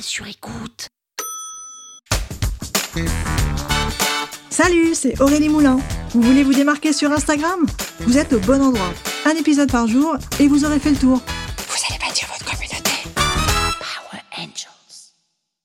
Sur 0.00 0.26
écoute. 0.26 0.88
Salut, 4.50 4.94
c'est 4.94 5.20
Aurélie 5.20 5.48
Moulin. 5.48 5.78
Vous 6.10 6.22
voulez 6.22 6.42
vous 6.44 6.54
démarquer 6.54 6.92
sur 6.92 7.12
Instagram? 7.12 7.66
Vous 8.00 8.16
êtes 8.16 8.32
au 8.32 8.40
bon 8.40 8.62
endroit. 8.62 8.92
Un 9.24 9.32
épisode 9.32 9.70
par 9.70 9.86
jour 9.86 10.16
et 10.40 10.48
vous 10.48 10.64
aurez 10.64 10.78
fait 10.78 10.90
le 10.90 10.96
tour. 10.96 11.18
Vous 11.18 11.76
allez 11.88 11.98
bâtir 11.98 12.28
votre 12.28 12.44
communauté. 12.44 12.90
Power 13.14 14.22
Angels. 14.38 15.12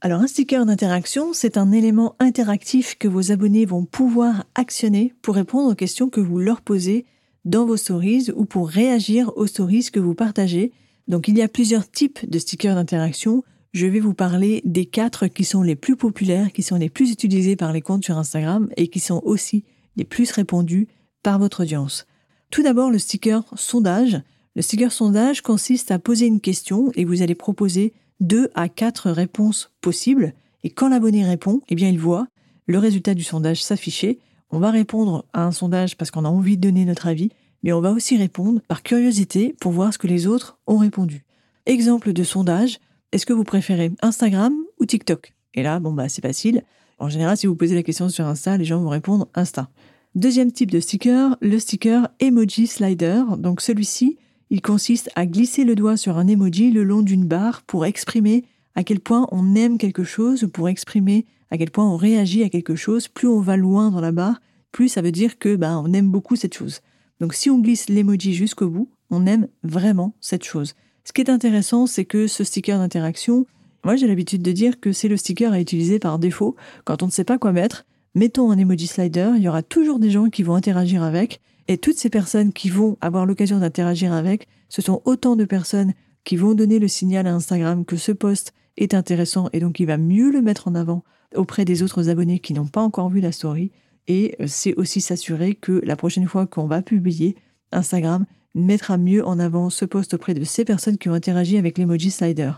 Alors 0.00 0.20
un 0.20 0.26
sticker 0.26 0.66
d'interaction, 0.66 1.32
c'est 1.32 1.56
un 1.56 1.70
élément 1.70 2.16
interactif 2.18 2.96
que 2.98 3.08
vos 3.08 3.32
abonnés 3.32 3.64
vont 3.64 3.84
pouvoir 3.84 4.44
actionner 4.54 5.14
pour 5.22 5.34
répondre 5.34 5.70
aux 5.70 5.76
questions 5.76 6.08
que 6.08 6.20
vous 6.20 6.38
leur 6.38 6.62
posez 6.62 7.04
dans 7.44 7.64
vos 7.64 7.76
stories 7.76 8.30
ou 8.34 8.44
pour 8.44 8.68
réagir 8.68 9.32
aux 9.36 9.46
stories 9.46 9.90
que 9.92 10.00
vous 10.00 10.14
partagez. 10.14 10.72
Donc 11.08 11.28
il 11.28 11.36
y 11.36 11.42
a 11.42 11.48
plusieurs 11.48 11.90
types 11.90 12.28
de 12.28 12.38
stickers 12.38 12.74
d'interaction 12.74 13.44
je 13.72 13.86
vais 13.86 14.00
vous 14.00 14.14
parler 14.14 14.62
des 14.64 14.86
quatre 14.86 15.28
qui 15.28 15.44
sont 15.44 15.62
les 15.62 15.76
plus 15.76 15.96
populaires, 15.96 16.52
qui 16.52 16.62
sont 16.62 16.76
les 16.76 16.90
plus 16.90 17.12
utilisés 17.12 17.56
par 17.56 17.72
les 17.72 17.82
comptes 17.82 18.04
sur 18.04 18.18
Instagram 18.18 18.68
et 18.76 18.88
qui 18.88 18.98
sont 18.98 19.22
aussi 19.24 19.64
les 19.96 20.04
plus 20.04 20.30
répondus 20.32 20.88
par 21.22 21.38
votre 21.38 21.62
audience. 21.62 22.06
Tout 22.50 22.62
d'abord, 22.62 22.90
le 22.90 22.98
sticker 22.98 23.44
sondage. 23.54 24.20
Le 24.56 24.62
sticker 24.62 24.90
sondage 24.90 25.42
consiste 25.42 25.92
à 25.92 26.00
poser 26.00 26.26
une 26.26 26.40
question 26.40 26.90
et 26.96 27.04
vous 27.04 27.22
allez 27.22 27.36
proposer 27.36 27.92
deux 28.18 28.50
à 28.54 28.68
quatre 28.68 29.10
réponses 29.10 29.70
possibles. 29.80 30.34
Et 30.64 30.70
quand 30.70 30.88
l'abonné 30.88 31.24
répond, 31.24 31.60
eh 31.68 31.76
bien, 31.76 31.88
il 31.88 31.98
voit 31.98 32.26
le 32.66 32.78
résultat 32.78 33.14
du 33.14 33.22
sondage 33.22 33.62
s'afficher. 33.62 34.18
On 34.50 34.58
va 34.58 34.72
répondre 34.72 35.24
à 35.32 35.44
un 35.44 35.52
sondage 35.52 35.96
parce 35.96 36.10
qu'on 36.10 36.24
a 36.24 36.28
envie 36.28 36.56
de 36.56 36.62
donner 36.62 36.84
notre 36.84 37.06
avis, 37.06 37.30
mais 37.62 37.72
on 37.72 37.80
va 37.80 37.92
aussi 37.92 38.16
répondre 38.16 38.60
par 38.66 38.82
curiosité 38.82 39.54
pour 39.60 39.70
voir 39.70 39.92
ce 39.92 39.98
que 39.98 40.08
les 40.08 40.26
autres 40.26 40.58
ont 40.66 40.78
répondu. 40.78 41.24
Exemple 41.66 42.12
de 42.12 42.24
sondage, 42.24 42.80
est-ce 43.12 43.26
que 43.26 43.32
vous 43.32 43.44
préférez 43.44 43.90
Instagram 44.02 44.54
ou 44.78 44.86
TikTok? 44.86 45.34
Et 45.54 45.62
là, 45.62 45.80
bon, 45.80 45.92
bah, 45.92 46.08
c'est 46.08 46.22
facile. 46.22 46.62
En 46.98 47.08
général, 47.08 47.36
si 47.36 47.46
vous 47.46 47.56
posez 47.56 47.74
la 47.74 47.82
question 47.82 48.08
sur 48.08 48.26
Insta, 48.26 48.56
les 48.56 48.64
gens 48.64 48.80
vont 48.80 48.88
répondre 48.88 49.28
Insta. 49.34 49.68
Deuxième 50.14 50.52
type 50.52 50.70
de 50.70 50.80
sticker, 50.80 51.36
le 51.40 51.58
sticker 51.58 52.08
Emoji 52.20 52.66
Slider. 52.66 53.22
Donc 53.38 53.60
celui-ci, 53.60 54.18
il 54.50 54.60
consiste 54.62 55.10
à 55.14 55.26
glisser 55.26 55.64
le 55.64 55.74
doigt 55.74 55.96
sur 55.96 56.18
un 56.18 56.26
emoji 56.26 56.70
le 56.70 56.84
long 56.84 57.02
d'une 57.02 57.24
barre 57.24 57.62
pour 57.62 57.86
exprimer 57.86 58.44
à 58.74 58.84
quel 58.84 59.00
point 59.00 59.26
on 59.32 59.54
aime 59.54 59.78
quelque 59.78 60.04
chose, 60.04 60.48
pour 60.52 60.68
exprimer 60.68 61.26
à 61.50 61.58
quel 61.58 61.70
point 61.70 61.88
on 61.88 61.96
réagit 61.96 62.42
à 62.42 62.48
quelque 62.48 62.76
chose. 62.76 63.08
Plus 63.08 63.28
on 63.28 63.40
va 63.40 63.56
loin 63.56 63.90
dans 63.90 64.00
la 64.00 64.12
barre, 64.12 64.40
plus 64.72 64.88
ça 64.88 65.02
veut 65.02 65.12
dire 65.12 65.38
que 65.38 65.56
bah, 65.56 65.80
on 65.82 65.92
aime 65.92 66.10
beaucoup 66.10 66.36
cette 66.36 66.54
chose. 66.54 66.80
Donc 67.20 67.34
si 67.34 67.50
on 67.50 67.58
glisse 67.58 67.88
l'emoji 67.88 68.34
jusqu'au 68.34 68.68
bout, 68.68 68.90
on 69.10 69.26
aime 69.26 69.48
vraiment 69.62 70.14
cette 70.20 70.44
chose. 70.44 70.74
Ce 71.04 71.12
qui 71.12 71.20
est 71.20 71.30
intéressant, 71.30 71.86
c'est 71.86 72.04
que 72.04 72.26
ce 72.26 72.44
sticker 72.44 72.78
d'interaction, 72.78 73.46
moi 73.84 73.96
j'ai 73.96 74.06
l'habitude 74.06 74.42
de 74.42 74.52
dire 74.52 74.80
que 74.80 74.92
c'est 74.92 75.08
le 75.08 75.16
sticker 75.16 75.52
à 75.52 75.60
utiliser 75.60 75.98
par 75.98 76.18
défaut 76.18 76.56
quand 76.84 77.02
on 77.02 77.06
ne 77.06 77.10
sait 77.10 77.24
pas 77.24 77.38
quoi 77.38 77.52
mettre. 77.52 77.86
Mettons 78.14 78.50
un 78.50 78.58
emoji 78.58 78.86
slider, 78.86 79.32
il 79.36 79.42
y 79.42 79.48
aura 79.48 79.62
toujours 79.62 79.98
des 79.98 80.10
gens 80.10 80.28
qui 80.28 80.42
vont 80.42 80.54
interagir 80.54 81.02
avec, 81.02 81.40
et 81.68 81.78
toutes 81.78 81.96
ces 81.96 82.10
personnes 82.10 82.52
qui 82.52 82.68
vont 82.68 82.96
avoir 83.00 83.26
l'occasion 83.26 83.60
d'interagir 83.60 84.12
avec, 84.12 84.48
ce 84.68 84.82
sont 84.82 85.00
autant 85.04 85.36
de 85.36 85.44
personnes 85.44 85.94
qui 86.24 86.36
vont 86.36 86.54
donner 86.54 86.78
le 86.78 86.88
signal 86.88 87.26
à 87.26 87.34
Instagram 87.34 87.84
que 87.84 87.96
ce 87.96 88.12
post 88.12 88.52
est 88.76 88.94
intéressant 88.94 89.48
et 89.52 89.60
donc 89.60 89.80
il 89.80 89.86
va 89.86 89.96
mieux 89.96 90.30
le 90.30 90.42
mettre 90.42 90.68
en 90.68 90.74
avant 90.74 91.04
auprès 91.34 91.64
des 91.64 91.82
autres 91.82 92.08
abonnés 92.08 92.40
qui 92.40 92.54
n'ont 92.54 92.66
pas 92.66 92.82
encore 92.82 93.08
vu 93.08 93.20
la 93.20 93.32
story. 93.32 93.70
Et 94.08 94.34
euh, 94.40 94.46
c'est 94.48 94.74
aussi 94.74 95.00
s'assurer 95.00 95.54
que 95.54 95.80
la 95.84 95.96
prochaine 95.96 96.26
fois 96.26 96.46
qu'on 96.46 96.66
va 96.66 96.82
publier, 96.82 97.36
Instagram 97.72 98.26
mettra 98.54 98.98
mieux 98.98 99.24
en 99.26 99.38
avant 99.38 99.70
ce 99.70 99.84
post 99.84 100.14
auprès 100.14 100.34
de 100.34 100.44
ces 100.44 100.64
personnes 100.64 100.98
qui 100.98 101.08
ont 101.08 101.14
interagi 101.14 101.56
avec 101.56 101.78
l'emoji 101.78 102.10
slider. 102.10 102.52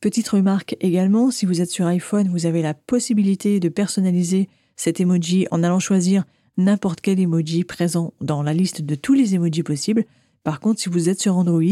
Petite 0.00 0.28
remarque 0.28 0.76
également, 0.80 1.30
si 1.30 1.46
vous 1.46 1.60
êtes 1.60 1.70
sur 1.70 1.86
iPhone, 1.86 2.28
vous 2.28 2.46
avez 2.46 2.62
la 2.62 2.74
possibilité 2.74 3.58
de 3.58 3.68
personnaliser 3.68 4.48
cet 4.76 5.00
emoji 5.00 5.46
en 5.50 5.62
allant 5.62 5.80
choisir 5.80 6.24
n'importe 6.56 7.00
quel 7.00 7.18
emoji 7.18 7.64
présent 7.64 8.12
dans 8.20 8.42
la 8.42 8.54
liste 8.54 8.82
de 8.82 8.94
tous 8.94 9.14
les 9.14 9.34
emojis 9.34 9.62
possibles. 9.62 10.04
Par 10.44 10.60
contre, 10.60 10.80
si 10.80 10.88
vous 10.88 11.08
êtes 11.08 11.20
sur 11.20 11.36
Android, 11.36 11.62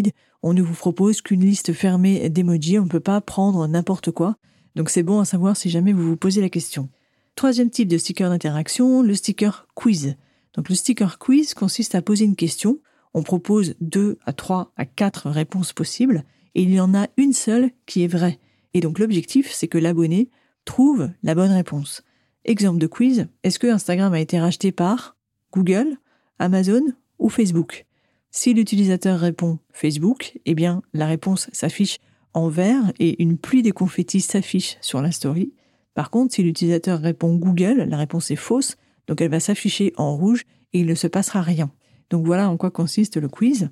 on 0.43 0.54
ne 0.54 0.62
vous 0.62 0.75
propose 0.75 1.20
qu'une 1.20 1.44
liste 1.44 1.72
fermée 1.72 2.28
d'emojis, 2.31 2.78
on 2.78 2.84
ne 2.84 2.88
peut 2.88 3.00
pas 3.00 3.20
prendre 3.20 3.66
n'importe 3.69 4.10
quoi. 4.10 4.37
Donc 4.75 4.91
c'est 4.91 5.03
bon 5.03 5.20
à 5.20 5.25
savoir 5.25 5.56
si 5.56 5.70
jamais 5.70 5.93
vous 5.93 6.06
vous 6.06 6.16
posez 6.16 6.41
la 6.41 6.48
question. 6.48 6.88
Troisième 7.37 7.70
type 7.70 7.88
de 7.88 7.98
sticker 7.98 8.28
d'interaction, 8.28 9.03
le 9.03 9.14
sticker 9.14 9.66
quiz. 9.75 10.16
Donc 10.54 10.69
le 10.69 10.75
sticker 10.75 11.19
quiz 11.19 11.54
consiste 11.54 11.94
à 11.94 12.03
poser 12.03 12.25
une 12.25 12.37
question 12.37 12.78
on 13.16 13.22
propose 13.22 13.75
deux 13.81 14.19
à 14.27 14.34
trois 14.34 14.72
à 14.77 14.84
quatre 14.84 15.31
réponses 15.31 15.72
possibles 15.72 16.22
et 16.54 16.62
il 16.62 16.72
y 16.72 16.81
en 16.81 16.94
a 16.94 17.09
une 17.16 17.32
seule 17.32 17.71
qui 17.87 18.04
est 18.04 18.09
vraie. 18.09 18.38
Et 18.75 18.81
donc 18.81 18.99
l'objectif, 18.99 19.50
c'est 19.50 19.69
que 19.69 19.78
l'abonné 19.78 20.28
trouve 20.66 21.09
la 21.22 21.34
bonne 21.34 21.50
réponse. 21.50 22.03
Exemple 22.44 22.78
de 22.78 22.87
quiz, 22.87 23.26
est-ce 23.43 23.59
que 23.59 23.69
Instagram 23.69 24.12
a 24.12 24.21
été 24.21 24.38
racheté 24.38 24.71
par 24.71 25.16
Google, 25.50 25.97
Amazon 26.38 26.82
ou 27.19 27.31
Facebook? 27.31 27.87
Si 28.31 28.53
l'utilisateur 28.53 29.19
répond 29.19 29.60
Facebook, 29.72 30.38
eh 30.44 30.55
bien 30.55 30.82
la 30.93 31.06
réponse 31.06 31.49
s'affiche 31.53 31.99
en 32.34 32.50
vert 32.50 32.93
et 32.99 33.22
une 33.22 33.38
pluie 33.38 33.62
de 33.62 33.71
confettis 33.71 34.21
s'affiche 34.21 34.76
sur 34.82 35.00
la 35.00 35.10
story. 35.10 35.55
Par 35.94 36.10
contre, 36.10 36.34
si 36.34 36.43
l'utilisateur 36.43 37.00
répond 37.00 37.34
Google, 37.34 37.87
la 37.88 37.97
réponse 37.97 38.31
est 38.31 38.37
fausse, 38.37 38.76
donc 39.06 39.22
elle 39.22 39.31
va 39.31 39.41
s'afficher 39.41 39.94
en 39.97 40.15
rouge 40.15 40.43
et 40.75 40.81
il 40.81 40.87
ne 40.87 40.94
se 40.94 41.06
passera 41.06 41.41
rien. 41.41 41.71
Donc 42.11 42.25
voilà 42.25 42.49
en 42.49 42.56
quoi 42.56 42.71
consiste 42.71 43.17
le 43.17 43.28
quiz. 43.28 43.71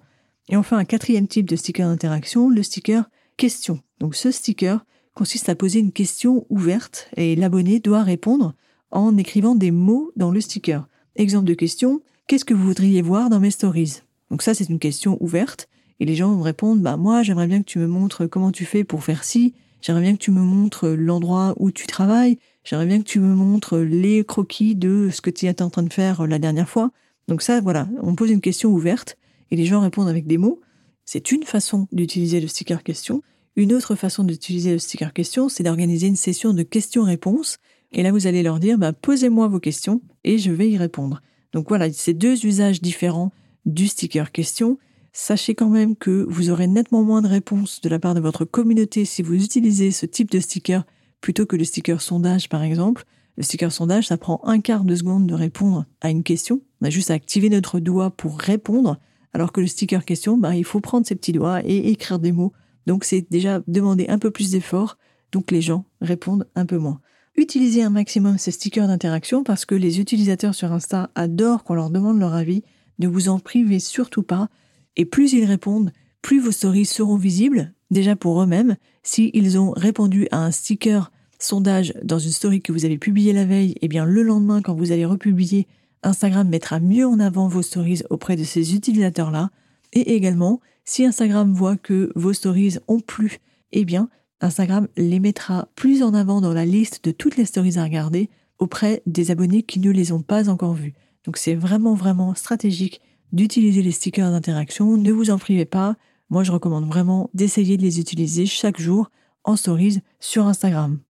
Et 0.48 0.56
enfin, 0.56 0.76
un 0.76 0.84
quatrième 0.84 1.28
type 1.28 1.48
de 1.48 1.56
sticker 1.56 1.88
d'interaction, 1.88 2.50
le 2.50 2.62
sticker 2.62 3.08
question. 3.36 3.80
Donc 4.00 4.14
ce 4.14 4.30
sticker 4.30 4.84
consiste 5.14 5.48
à 5.48 5.54
poser 5.54 5.78
une 5.78 5.92
question 5.92 6.46
ouverte 6.50 7.08
et 7.16 7.36
l'abonné 7.36 7.80
doit 7.80 8.02
répondre 8.02 8.54
en 8.90 9.16
écrivant 9.16 9.54
des 9.54 9.70
mots 9.70 10.12
dans 10.16 10.30
le 10.30 10.40
sticker. 10.40 10.88
Exemple 11.16 11.46
de 11.46 11.54
question, 11.54 12.02
qu'est-ce 12.26 12.44
que 12.44 12.54
vous 12.54 12.64
voudriez 12.64 13.02
voir 13.02 13.30
dans 13.30 13.40
mes 13.40 13.50
stories? 13.50 14.02
Donc 14.30 14.42
ça, 14.42 14.54
c'est 14.54 14.68
une 14.68 14.78
question 14.78 15.16
ouverte 15.22 15.68
et 16.00 16.04
les 16.04 16.16
gens 16.16 16.32
vont 16.32 16.42
répondre, 16.42 16.82
bah 16.82 16.96
moi, 16.96 17.22
j'aimerais 17.22 17.46
bien 17.46 17.60
que 17.60 17.66
tu 17.66 17.78
me 17.78 17.86
montres 17.86 18.28
comment 18.28 18.50
tu 18.50 18.64
fais 18.64 18.84
pour 18.84 19.04
faire 19.04 19.24
ci, 19.24 19.54
j'aimerais 19.80 20.02
bien 20.02 20.12
que 20.14 20.22
tu 20.22 20.32
me 20.32 20.40
montres 20.40 20.88
l'endroit 20.88 21.54
où 21.58 21.70
tu 21.70 21.86
travailles, 21.86 22.38
j'aimerais 22.64 22.86
bien 22.86 22.98
que 22.98 23.04
tu 23.04 23.20
me 23.20 23.34
montres 23.34 23.78
les 23.78 24.24
croquis 24.24 24.74
de 24.74 25.08
ce 25.12 25.20
que 25.20 25.30
tu 25.30 25.46
étais 25.46 25.62
en 25.62 25.70
train 25.70 25.84
de 25.84 25.92
faire 25.92 26.26
la 26.26 26.38
dernière 26.38 26.68
fois. 26.68 26.90
Donc 27.28 27.42
ça, 27.42 27.60
voilà, 27.60 27.88
on 28.02 28.14
pose 28.14 28.30
une 28.30 28.40
question 28.40 28.70
ouverte 28.70 29.16
et 29.50 29.56
les 29.56 29.66
gens 29.66 29.80
répondent 29.80 30.08
avec 30.08 30.26
des 30.26 30.38
mots. 30.38 30.60
C'est 31.04 31.32
une 31.32 31.42
façon 31.42 31.86
d'utiliser 31.92 32.40
le 32.40 32.48
sticker 32.48 32.82
question. 32.82 33.22
Une 33.56 33.72
autre 33.72 33.94
façon 33.94 34.24
d'utiliser 34.24 34.72
le 34.72 34.78
sticker 34.78 35.12
question, 35.12 35.48
c'est 35.48 35.62
d'organiser 35.62 36.06
une 36.06 36.16
session 36.16 36.52
de 36.52 36.62
questions-réponses. 36.62 37.58
Et 37.92 38.02
là, 38.02 38.10
vous 38.10 38.26
allez 38.26 38.42
leur 38.42 38.58
dire, 38.58 38.78
bah, 38.78 38.92
posez-moi 38.92 39.48
vos 39.48 39.60
questions 39.60 40.00
et 40.24 40.38
je 40.38 40.50
vais 40.50 40.68
y 40.68 40.76
répondre. 40.76 41.22
Donc 41.52 41.68
voilà, 41.68 41.92
c'est 41.92 42.14
deux 42.14 42.44
usages 42.44 42.82
différents 42.82 43.32
du 43.64 43.86
sticker 43.86 44.32
question. 44.32 44.78
Sachez 45.12 45.54
quand 45.54 45.68
même 45.68 45.94
que 45.94 46.26
vous 46.28 46.50
aurez 46.50 46.66
nettement 46.66 47.04
moins 47.04 47.22
de 47.22 47.28
réponses 47.28 47.80
de 47.80 47.88
la 47.88 48.00
part 48.00 48.14
de 48.14 48.20
votre 48.20 48.44
communauté 48.44 49.04
si 49.04 49.22
vous 49.22 49.34
utilisez 49.34 49.92
ce 49.92 50.06
type 50.06 50.30
de 50.30 50.40
sticker 50.40 50.84
plutôt 51.20 51.46
que 51.46 51.54
le 51.54 51.64
sticker 51.64 52.02
sondage, 52.02 52.48
par 52.48 52.64
exemple. 52.64 53.04
Le 53.36 53.44
sticker 53.44 53.70
sondage, 53.70 54.08
ça 54.08 54.16
prend 54.16 54.40
un 54.44 54.60
quart 54.60 54.84
de 54.84 54.94
seconde 54.96 55.28
de 55.28 55.34
répondre 55.34 55.86
à 56.00 56.10
une 56.10 56.24
question. 56.24 56.60
On 56.84 56.88
a 56.88 56.90
juste 56.90 57.10
à 57.10 57.14
activer 57.14 57.48
notre 57.48 57.80
doigt 57.80 58.10
pour 58.10 58.38
répondre, 58.38 58.98
alors 59.32 59.52
que 59.52 59.62
le 59.62 59.66
sticker 59.66 60.04
question, 60.04 60.36
bah, 60.36 60.54
il 60.54 60.66
faut 60.66 60.80
prendre 60.80 61.06
ses 61.06 61.14
petits 61.14 61.32
doigts 61.32 61.62
et 61.64 61.88
écrire 61.88 62.18
des 62.18 62.30
mots. 62.30 62.52
Donc 62.86 63.04
c'est 63.04 63.24
déjà 63.30 63.62
demander 63.66 64.04
un 64.08 64.18
peu 64.18 64.30
plus 64.30 64.50
d'effort, 64.50 64.98
donc 65.32 65.50
les 65.50 65.62
gens 65.62 65.86
répondent 66.02 66.46
un 66.54 66.66
peu 66.66 66.76
moins. 66.76 67.00
Utilisez 67.36 67.82
un 67.82 67.88
maximum 67.88 68.36
ces 68.36 68.50
stickers 68.50 68.86
d'interaction 68.86 69.44
parce 69.44 69.64
que 69.64 69.74
les 69.74 69.98
utilisateurs 69.98 70.54
sur 70.54 70.72
Insta 70.72 71.10
adorent 71.14 71.64
qu'on 71.64 71.72
leur 71.72 71.88
demande 71.88 72.20
leur 72.20 72.34
avis. 72.34 72.62
Ne 72.98 73.08
vous 73.08 73.30
en 73.30 73.38
privez 73.38 73.80
surtout 73.80 74.22
pas. 74.22 74.50
Et 74.96 75.06
plus 75.06 75.32
ils 75.32 75.46
répondent, 75.46 75.90
plus 76.20 76.38
vos 76.38 76.52
stories 76.52 76.84
seront 76.84 77.16
visibles, 77.16 77.72
déjà 77.90 78.14
pour 78.14 78.42
eux-mêmes. 78.42 78.76
S'ils 79.02 79.58
ont 79.58 79.70
répondu 79.70 80.28
à 80.32 80.44
un 80.44 80.50
sticker 80.50 81.10
sondage 81.38 81.94
dans 82.02 82.18
une 82.18 82.30
story 82.30 82.60
que 82.60 82.72
vous 82.72 82.84
avez 82.84 82.98
publiée 82.98 83.32
la 83.32 83.46
veille, 83.46 83.70
et 83.70 83.78
eh 83.86 83.88
bien 83.88 84.04
le 84.04 84.22
lendemain, 84.22 84.60
quand 84.60 84.74
vous 84.74 84.92
allez 84.92 85.06
republier, 85.06 85.66
Instagram 86.04 86.48
mettra 86.48 86.80
mieux 86.80 87.06
en 87.06 87.18
avant 87.18 87.48
vos 87.48 87.62
stories 87.62 88.02
auprès 88.10 88.36
de 88.36 88.44
ces 88.44 88.74
utilisateurs-là. 88.74 89.50
Et 89.94 90.14
également, 90.14 90.60
si 90.84 91.04
Instagram 91.04 91.52
voit 91.52 91.76
que 91.76 92.12
vos 92.14 92.34
stories 92.34 92.76
ont 92.88 93.00
plu, 93.00 93.38
eh 93.72 93.84
bien, 93.84 94.10
Instagram 94.40 94.86
les 94.96 95.18
mettra 95.18 95.68
plus 95.74 96.02
en 96.02 96.12
avant 96.12 96.40
dans 96.42 96.52
la 96.52 96.66
liste 96.66 97.04
de 97.04 97.10
toutes 97.10 97.36
les 97.36 97.46
stories 97.46 97.78
à 97.78 97.84
regarder 97.84 98.28
auprès 98.58 99.02
des 99.06 99.30
abonnés 99.30 99.62
qui 99.62 99.80
ne 99.80 99.90
les 99.90 100.12
ont 100.12 100.22
pas 100.22 100.50
encore 100.50 100.74
vus. 100.74 100.92
Donc 101.24 101.38
c'est 101.38 101.54
vraiment 101.54 101.94
vraiment 101.94 102.34
stratégique 102.34 103.00
d'utiliser 103.32 103.82
les 103.82 103.90
stickers 103.90 104.30
d'interaction, 104.30 104.96
ne 104.96 105.10
vous 105.10 105.30
en 105.30 105.38
privez 105.38 105.64
pas. 105.64 105.96
Moi 106.28 106.44
je 106.44 106.52
recommande 106.52 106.86
vraiment 106.86 107.30
d'essayer 107.32 107.78
de 107.78 107.82
les 107.82 107.98
utiliser 107.98 108.44
chaque 108.44 108.78
jour 108.78 109.10
en 109.42 109.56
stories 109.56 110.00
sur 110.20 110.46
Instagram. 110.46 111.00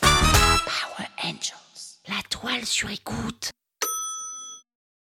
Power 0.00 1.08
Angels, 1.24 1.98
la 2.08 2.22
toile 2.30 2.64
sur 2.64 2.90
écoute. 2.90 3.50